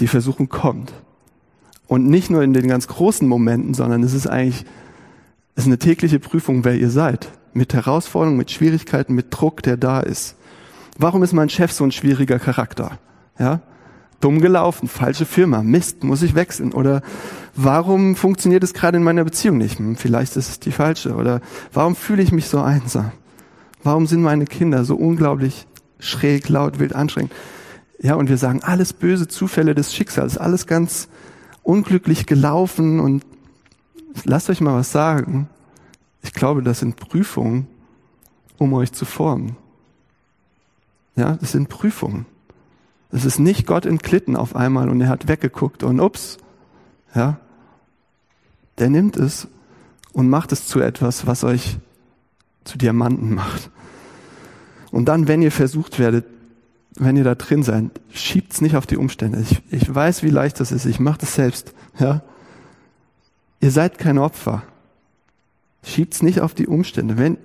[0.00, 0.92] die Versuchung kommt.
[1.88, 4.64] Und nicht nur in den ganz großen Momenten, sondern es ist eigentlich
[5.58, 9.76] es ist eine tägliche Prüfung, wer ihr seid mit Herausforderungen, mit Schwierigkeiten, mit Druck, der
[9.76, 10.36] da ist.
[10.96, 12.98] Warum ist mein Chef so ein schwieriger Charakter?
[13.38, 13.60] Ja?
[14.20, 16.72] Dumm gelaufen, falsche Firma, Mist, muss ich wechseln?
[16.72, 17.02] Oder
[17.54, 19.78] warum funktioniert es gerade in meiner Beziehung nicht?
[19.78, 21.14] Hm, vielleicht ist es die falsche.
[21.14, 21.40] Oder
[21.72, 23.12] warum fühle ich mich so einsam?
[23.82, 25.66] Warum sind meine Kinder so unglaublich
[25.98, 27.32] schräg, laut, wild, anstrengend?
[28.00, 31.08] Ja, und wir sagen, alles böse Zufälle des Schicksals, alles ganz
[31.62, 33.24] unglücklich gelaufen und
[34.24, 35.48] lasst euch mal was sagen.
[36.22, 37.66] Ich glaube, das sind Prüfungen,
[38.58, 39.56] um euch zu formen.
[41.16, 42.26] Ja, das sind Prüfungen.
[43.10, 46.38] Es ist nicht Gott in Klitten auf einmal und er hat weggeguckt und ups,
[47.14, 47.40] ja.
[48.78, 49.48] Der nimmt es
[50.12, 51.78] und macht es zu etwas, was euch
[52.64, 53.70] zu Diamanten macht.
[54.90, 56.26] Und dann, wenn ihr versucht werdet,
[56.94, 59.40] wenn ihr da drin seid, schiebt's nicht auf die Umstände.
[59.40, 60.84] Ich, ich weiß, wie leicht das ist.
[60.84, 61.72] Ich mache das selbst.
[61.98, 62.22] Ja,
[63.60, 64.62] ihr seid kein Opfer.
[65.88, 67.18] Schiebt's nicht auf die Umstände.
[67.18, 67.38] Wenn,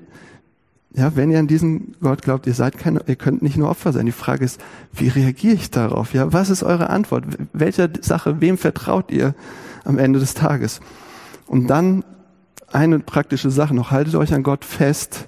[0.93, 3.93] ja, wenn ihr an diesen Gott glaubt, ihr seid keine, ihr könnt nicht nur Opfer
[3.93, 4.05] sein.
[4.05, 4.61] Die Frage ist,
[4.93, 6.13] wie reagiere ich darauf?
[6.13, 7.25] Ja, was ist eure Antwort?
[7.53, 9.33] Welcher Sache, wem vertraut ihr
[9.85, 10.81] am Ende des Tages?
[11.47, 12.03] Und dann
[12.71, 13.91] eine praktische Sache noch.
[13.91, 15.27] Haltet euch an Gott fest,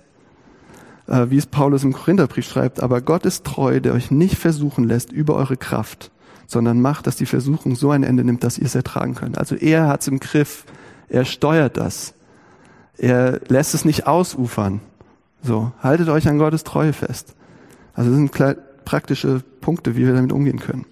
[1.08, 2.82] äh, wie es Paulus im Korintherbrief schreibt.
[2.82, 6.12] Aber Gott ist treu, der euch nicht versuchen lässt über eure Kraft,
[6.47, 9.38] sondern macht, dass die Versuchung so ein Ende nimmt, dass ihr es ertragen könnt.
[9.38, 10.65] Also er hat's im Griff.
[11.08, 12.14] Er steuert das.
[12.97, 14.81] Er lässt es nicht ausufern.
[15.41, 17.36] So, haltet euch an Gottes Treue fest.
[17.93, 18.55] Also das sind
[18.86, 20.86] praktische Punkte, wie wir damit umgehen können.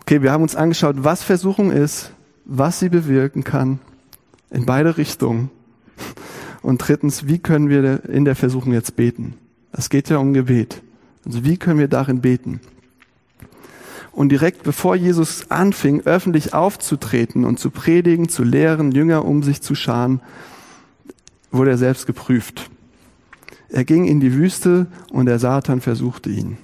[0.00, 2.12] Okay, wir haben uns angeschaut, was Versuchung ist,
[2.44, 3.78] was sie bewirken kann,
[4.50, 5.50] in beide Richtungen.
[6.60, 9.34] Und drittens, wie können wir in der Versuchung jetzt beten?
[9.72, 10.82] Es geht ja um Gebet.
[11.24, 12.60] Also wie können wir darin beten?
[14.12, 19.62] Und direkt bevor Jesus anfing, öffentlich aufzutreten und zu predigen, zu lehren, Jünger um sich
[19.62, 20.20] zu scharen,
[21.52, 22.70] wurde er selbst geprüft.
[23.68, 26.58] Er ging in die Wüste und der Satan versuchte ihn.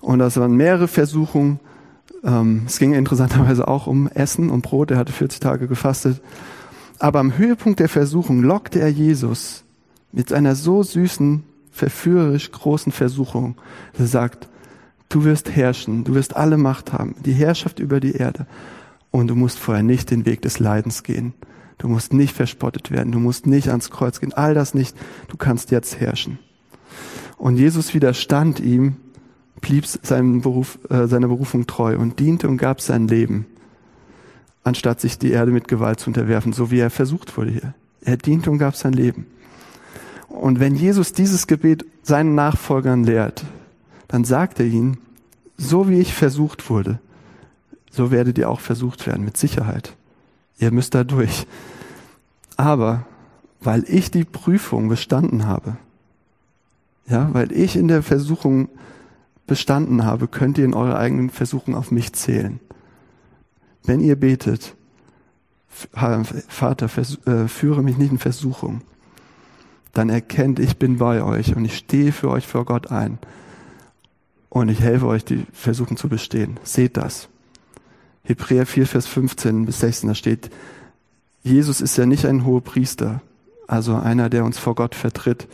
[0.00, 1.60] Und das waren mehrere Versuchungen.
[2.24, 4.90] Ähm, es ging interessanterweise auch um Essen und Brot.
[4.90, 6.20] Er hatte 40 Tage gefastet.
[6.98, 9.64] Aber am Höhepunkt der Versuchung lockte er Jesus
[10.12, 13.56] mit einer so süßen, verführerisch großen Versuchung.
[13.98, 14.48] Er sagt,
[15.08, 18.46] du wirst herrschen, du wirst alle Macht haben, die Herrschaft über die Erde.
[19.10, 21.34] Und du musst vorher nicht den Weg des Leidens gehen.
[21.78, 24.96] Du musst nicht verspottet werden, du musst nicht ans Kreuz gehen, all das nicht.
[25.28, 26.38] Du kannst jetzt herrschen.
[27.38, 28.96] Und Jesus widerstand ihm,
[29.60, 33.46] blieb seinem Beruf, äh, seiner Berufung treu und diente und gab sein Leben,
[34.64, 37.74] anstatt sich die Erde mit Gewalt zu unterwerfen, so wie er versucht wurde hier.
[38.02, 39.26] Er diente und gab sein Leben.
[40.28, 43.44] Und wenn Jesus dieses Gebet seinen Nachfolgern lehrt,
[44.08, 44.98] dann sagt er ihnen,
[45.56, 47.00] so wie ich versucht wurde,
[47.90, 49.94] so werdet ihr auch versucht werden, mit Sicherheit.
[50.62, 51.44] Ihr müsst da durch.
[52.56, 53.04] Aber
[53.60, 55.76] weil ich die Prüfung bestanden habe,
[57.08, 58.68] ja, weil ich in der Versuchung
[59.48, 62.60] bestanden habe, könnt ihr in eurer eigenen Versuchung auf mich zählen.
[63.82, 64.76] Wenn ihr betet,
[65.68, 66.84] Vater,
[67.26, 68.82] äh, führe mich nicht in Versuchung,
[69.92, 73.18] dann erkennt, ich bin bei euch und ich stehe für euch vor Gott ein.
[74.48, 76.60] Und ich helfe euch, die Versuchen zu bestehen.
[76.62, 77.28] Seht das.
[78.24, 80.50] Hebräer 4, Vers 15 bis 16, da steht,
[81.42, 83.20] Jesus ist ja nicht ein hoher Priester,
[83.66, 85.48] also einer, der uns vor Gott vertritt,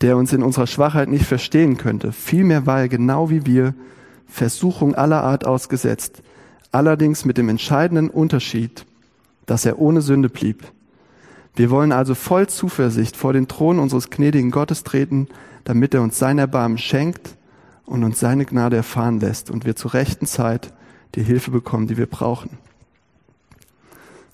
[0.00, 2.12] der uns in unserer Schwachheit nicht verstehen könnte.
[2.12, 3.74] Vielmehr war er genau wie wir
[4.28, 6.22] Versuchung aller Art ausgesetzt,
[6.70, 8.86] allerdings mit dem entscheidenden Unterschied,
[9.46, 10.64] dass er ohne Sünde blieb.
[11.56, 15.28] Wir wollen also voll Zuversicht vor den Thron unseres gnädigen Gottes treten,
[15.64, 17.36] damit er uns sein Erbarmen schenkt
[17.86, 20.72] und uns seine Gnade erfahren lässt und wir zur rechten Zeit
[21.14, 22.58] die Hilfe bekommen, die wir brauchen.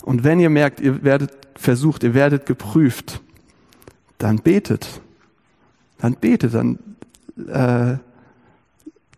[0.03, 3.21] Und wenn ihr merkt, ihr werdet versucht, ihr werdet geprüft,
[4.17, 5.01] dann betet.
[5.97, 6.79] Dann betet, dann
[7.47, 7.97] äh,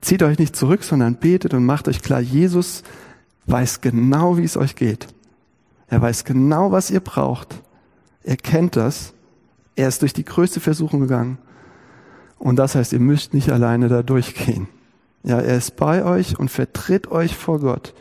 [0.01, 2.83] zieht euch nicht zurück, sondern betet und macht euch klar, Jesus
[3.47, 5.07] weiß genau, wie es euch geht.
[5.87, 7.61] Er weiß genau, was ihr braucht.
[8.23, 9.13] Er kennt das.
[9.75, 11.37] Er ist durch die größte Versuchung gegangen.
[12.37, 14.67] Und das heißt, ihr müsst nicht alleine da durchgehen.
[15.25, 17.95] Ja, er ist bei euch und vertritt euch vor Gott.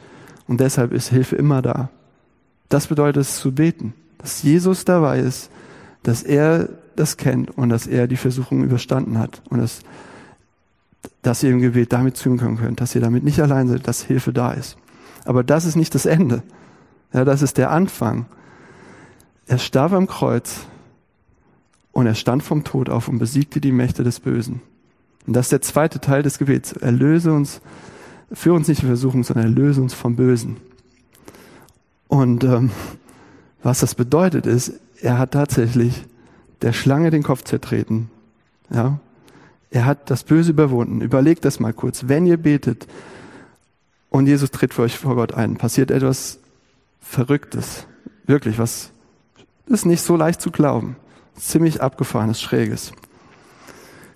[0.47, 1.89] Und deshalb ist Hilfe immer da.
[2.69, 5.51] Das bedeutet es zu beten, dass Jesus dabei ist,
[6.03, 9.81] dass er das kennt und dass er die Versuchung überstanden hat und dass,
[11.23, 14.35] dass ihr im Gebet damit zukommen könnt, dass ihr damit nicht allein seid, dass Hilfe
[14.35, 14.77] da ist.
[15.25, 16.43] Aber das ist nicht das Ende.
[17.15, 18.27] Ja, das ist der Anfang.
[19.47, 20.67] Er starb am Kreuz
[21.93, 24.61] und er stand vom Tod auf und besiegte die Mächte des Bösen.
[25.27, 26.73] Und das ist der zweite Teil des Gebets.
[26.73, 27.61] Erlöse uns,
[28.33, 30.57] führe uns nicht in Versuchung, sondern erlöse uns vom Bösen.
[32.09, 32.71] Und ähm,
[33.63, 36.05] was das bedeutet ist, er hat tatsächlich
[36.63, 38.11] der Schlange den Kopf zertreten.
[38.71, 38.99] Ja,
[39.71, 41.01] er hat das Böse überwunden.
[41.01, 42.07] Überlegt das mal kurz.
[42.07, 42.87] Wenn ihr betet
[44.11, 46.39] und Jesus tritt für euch vor Gott ein, passiert etwas
[47.01, 47.87] Verrücktes.
[48.27, 48.93] Wirklich, was
[49.67, 50.97] ist nicht so leicht zu glauben.
[51.37, 52.93] Ziemlich abgefahrenes, schräges.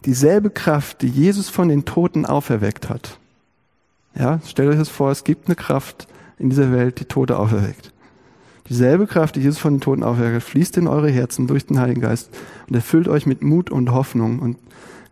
[0.09, 3.19] Dieselbe Kraft, die Jesus von den Toten auferweckt hat.
[4.19, 7.93] Ja, stellt euch das vor, es gibt eine Kraft in dieser Welt, die Tote auferweckt.
[8.71, 12.01] Dieselbe Kraft, die Jesus von den Toten auferweckt, fließt in eure Herzen durch den Heiligen
[12.01, 12.31] Geist
[12.69, 14.57] und erfüllt euch mit Mut und Hoffnung und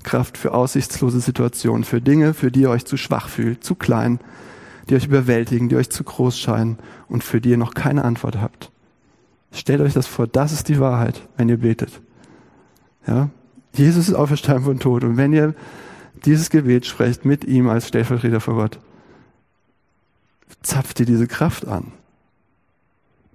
[0.03, 4.19] Kraft für aussichtslose Situationen, für Dinge, für die ihr euch zu schwach fühlt, zu klein,
[4.89, 8.41] die euch überwältigen, die euch zu groß scheinen und für die ihr noch keine Antwort
[8.41, 8.71] habt.
[9.53, 12.01] Stellt euch das vor, das ist die Wahrheit, wenn ihr betet.
[13.07, 13.29] Ja?
[13.79, 15.05] Jesus ist auferstanden von Tod.
[15.05, 15.55] Und wenn ihr
[16.25, 18.79] dieses Gebet sprecht mit ihm als Stellvertreter vor Gott,
[20.63, 21.93] zapft ihr diese Kraft an,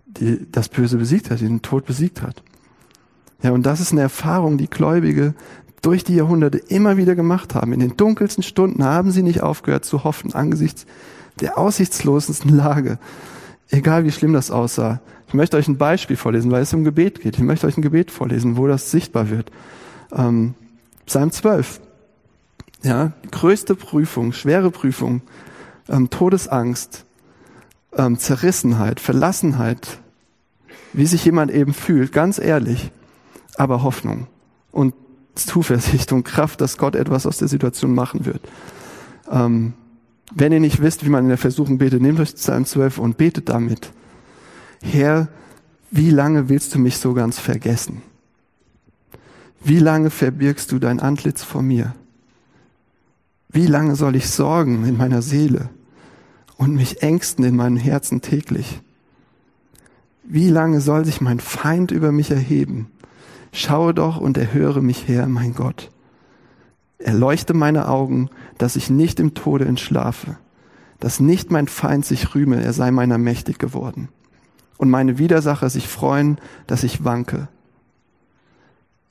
[0.05, 2.43] die das Böse besiegt hat, die den Tod besiegt hat.
[3.43, 5.33] Ja, und das ist eine Erfahrung, die Gläubige
[5.81, 7.73] durch die Jahrhunderte immer wieder gemacht haben.
[7.73, 10.85] In den dunkelsten Stunden haben sie nicht aufgehört zu hoffen angesichts
[11.39, 12.99] der aussichtslosesten Lage.
[13.69, 15.01] Egal wie schlimm das aussah.
[15.27, 17.37] Ich möchte euch ein Beispiel vorlesen, weil es um Gebet geht.
[17.37, 19.49] Ich möchte euch ein Gebet vorlesen, wo das sichtbar wird.
[20.11, 20.55] Ähm,
[21.05, 21.81] Psalm 12.
[22.83, 25.21] Ja, größte Prüfung, schwere Prüfung,
[25.87, 27.05] ähm, Todesangst,
[27.95, 29.99] ähm, Zerrissenheit, Verlassenheit,
[30.93, 32.91] wie sich jemand eben fühlt, ganz ehrlich,
[33.55, 34.27] aber Hoffnung
[34.71, 34.93] und
[35.35, 38.41] Zuversicht und Kraft, dass Gott etwas aus der Situation machen wird.
[39.29, 39.73] Ähm,
[40.33, 43.17] wenn ihr nicht wisst, wie man in der Versuchung betet, nehmt euch Psalm 12 und
[43.17, 43.91] betet damit.
[44.81, 45.27] Herr,
[45.91, 48.01] wie lange willst du mich so ganz vergessen?
[49.63, 51.93] Wie lange verbirgst du dein Antlitz vor mir?
[53.49, 55.69] Wie lange soll ich sorgen in meiner Seele
[56.61, 58.81] und mich ängsten in meinem Herzen täglich.
[60.23, 62.91] Wie lange soll sich mein Feind über mich erheben?
[63.51, 65.89] Schaue doch und erhöre mich her, mein Gott.
[66.99, 70.37] Erleuchte meine Augen, dass ich nicht im Tode entschlafe,
[70.99, 74.09] dass nicht mein Feind sich rühme, er sei meiner mächtig geworden,
[74.77, 77.47] und meine Widersacher sich freuen, dass ich wanke.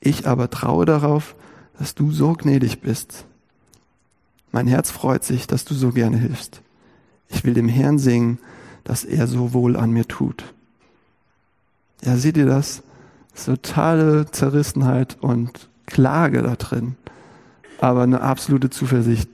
[0.01, 1.35] Ich aber traue darauf,
[1.77, 3.25] dass du so gnädig bist.
[4.51, 6.61] Mein Herz freut sich, dass du so gerne hilfst.
[7.29, 8.39] Ich will dem Herrn singen,
[8.83, 10.53] dass er so wohl an mir tut.
[12.03, 12.83] Ja, seht ihr das?
[13.45, 16.95] totale Zerrissenheit und Klage da drin.
[17.79, 19.29] Aber eine absolute Zuversicht.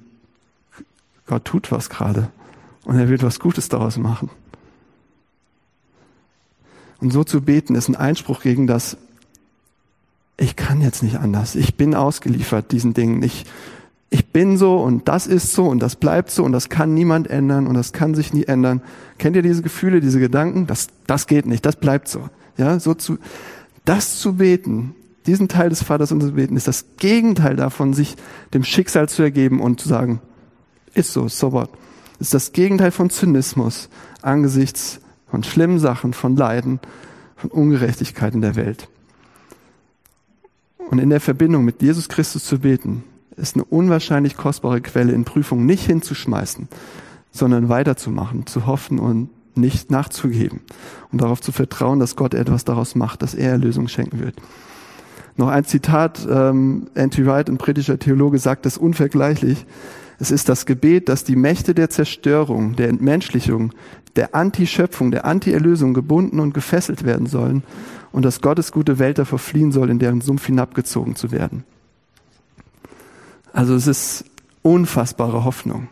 [1.26, 2.30] Gott tut was gerade.
[2.84, 4.30] Und er wird was Gutes daraus machen.
[7.00, 8.98] Und so zu beten ist ein Einspruch gegen das,
[10.38, 11.56] ich kann jetzt nicht anders.
[11.56, 13.24] Ich bin ausgeliefert diesen Dingen.
[13.24, 13.46] Ich,
[14.10, 17.30] ich bin so und das ist so und das bleibt so und das kann niemand
[17.30, 18.82] ändern und das kann sich nie ändern.
[19.18, 20.68] Kennt ihr diese Gefühle, diese Gedanken?
[20.68, 22.30] Das, das geht nicht, das bleibt so.
[22.58, 23.18] Ja, so zu,
[23.86, 24.96] das zu beten,
[25.26, 28.16] diesen Teil des Vaters zu beten, ist das Gegenteil davon, sich
[28.54, 30.22] dem Schicksal zu ergeben und zu sagen,
[30.94, 31.70] ist so, so what.
[32.20, 33.90] Ist das Gegenteil von Zynismus
[34.22, 36.80] angesichts von schlimmen Sachen, von Leiden,
[37.36, 38.88] von Ungerechtigkeit in der Welt.
[40.90, 43.04] Und in der Verbindung mit Jesus Christus zu beten,
[43.36, 46.68] ist eine unwahrscheinlich kostbare Quelle in Prüfungen nicht hinzuschmeißen,
[47.32, 50.62] sondern weiterzumachen, zu hoffen und nicht nachzugeben
[51.12, 54.36] und darauf zu vertrauen, dass Gott etwas daraus macht, dass er Erlösung schenken wird.
[55.36, 59.66] Noch ein Zitat, ähm, Anti Wright, ein britischer Theologe, sagt das unvergleichlich.
[60.20, 63.74] Es ist das Gebet, dass die Mächte der Zerstörung, der Entmenschlichung,
[64.16, 67.64] der Anti-Schöpfung, der Anti-Erlösung gebunden und gefesselt werden sollen
[68.12, 71.64] und dass Gottes gute Welt davor fliehen soll, in deren Sumpf hinabgezogen zu werden.
[73.54, 74.26] Also es ist
[74.64, 75.88] unfassbare Hoffnung,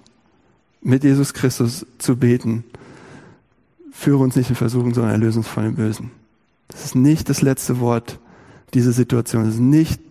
[0.82, 2.64] mit Jesus Christus zu beten
[3.96, 6.12] führe uns nicht in Versuchung, sondern erlöse uns von dem Bösen.
[6.68, 8.20] Das ist nicht das letzte Wort
[8.74, 9.48] dieser Situation.
[9.48, 10.02] Es ist nicht,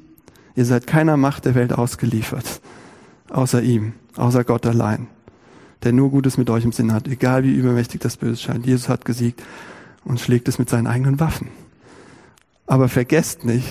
[0.57, 2.61] ihr seid keiner Macht der Welt ausgeliefert,
[3.35, 5.09] außer ihm, außer Gott allein,
[5.83, 8.65] der nur Gutes mit euch im Sinn hat, egal wie übermächtig das Böse scheint.
[8.65, 9.43] Jesus hat gesiegt
[10.05, 11.49] und schlägt es mit seinen eigenen Waffen.
[12.67, 13.69] Aber vergesst nicht,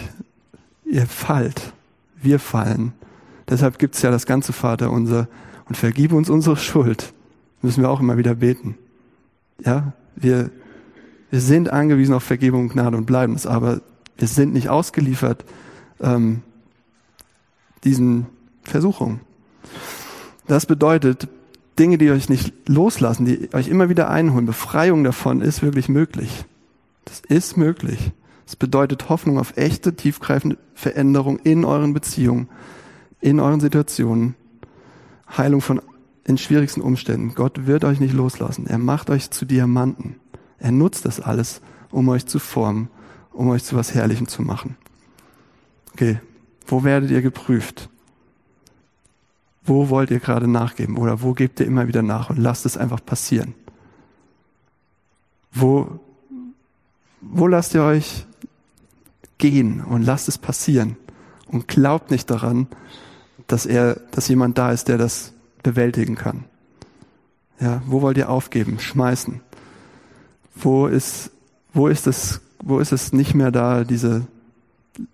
[0.86, 1.74] ihr fallt,
[2.22, 2.94] wir fallen.
[3.50, 5.28] Deshalb gibt's ja das ganze Vater unser
[5.66, 7.14] und vergib uns unsere Schuld.
[7.62, 8.78] Müssen wir auch immer wieder beten.
[9.64, 10.52] Ja, wir,
[11.32, 13.82] wir sind angewiesen auf Vergebung, Gnade und bleiben es, aber
[14.18, 15.46] wir sind nicht ausgeliefert
[16.02, 16.42] ähm,
[17.84, 18.28] diesen
[18.64, 19.22] Versuchungen.
[20.48, 21.28] Das bedeutet,
[21.80, 26.46] Dinge, die euch nicht loslassen, die euch immer wieder einholen, Befreiung davon ist wirklich möglich.
[27.06, 28.12] Das ist möglich.
[28.46, 32.50] Das bedeutet Hoffnung auf echte, tiefgreifende Veränderung in euren Beziehungen,
[33.22, 34.36] in euren Situationen,
[35.38, 35.82] Heilung von
[36.26, 37.34] in schwierigsten Umständen.
[37.36, 38.68] Gott wird euch nicht loslassen.
[38.68, 40.16] Er macht euch zu Diamanten.
[40.58, 42.90] Er nutzt das alles, um euch zu formen,
[43.32, 44.78] um euch zu was Herrlichem zu machen.
[45.92, 46.20] Okay,
[46.66, 47.90] wo werdet ihr geprüft?
[49.66, 50.98] Wo wollt ihr gerade nachgeben?
[50.98, 53.54] Oder wo gebt ihr immer wieder nach und lasst es einfach passieren?
[55.54, 56.00] Wo,
[57.22, 58.26] wo lasst ihr euch
[59.38, 60.98] gehen und lasst es passieren?
[61.48, 62.68] Und glaubt nicht daran,
[63.48, 66.46] dass er, dass jemand da ist, der das bewältigen kann.
[67.60, 69.40] Ja, wo wollt ihr aufgeben, schmeißen?
[70.56, 71.32] Wo ist,
[71.74, 74.28] wo ist es, wo ist es nicht mehr da, diese,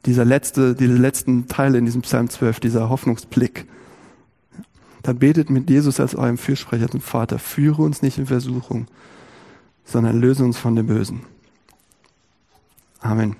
[0.05, 3.67] dieser letzte, diese letzten Teile in diesem Psalm 12, dieser Hoffnungsblick?
[5.03, 8.87] Dann betet mit Jesus als eurem Fürsprecher zum Vater, führe uns nicht in Versuchung,
[9.85, 11.21] sondern löse uns von dem Bösen.
[12.99, 13.35] Amen.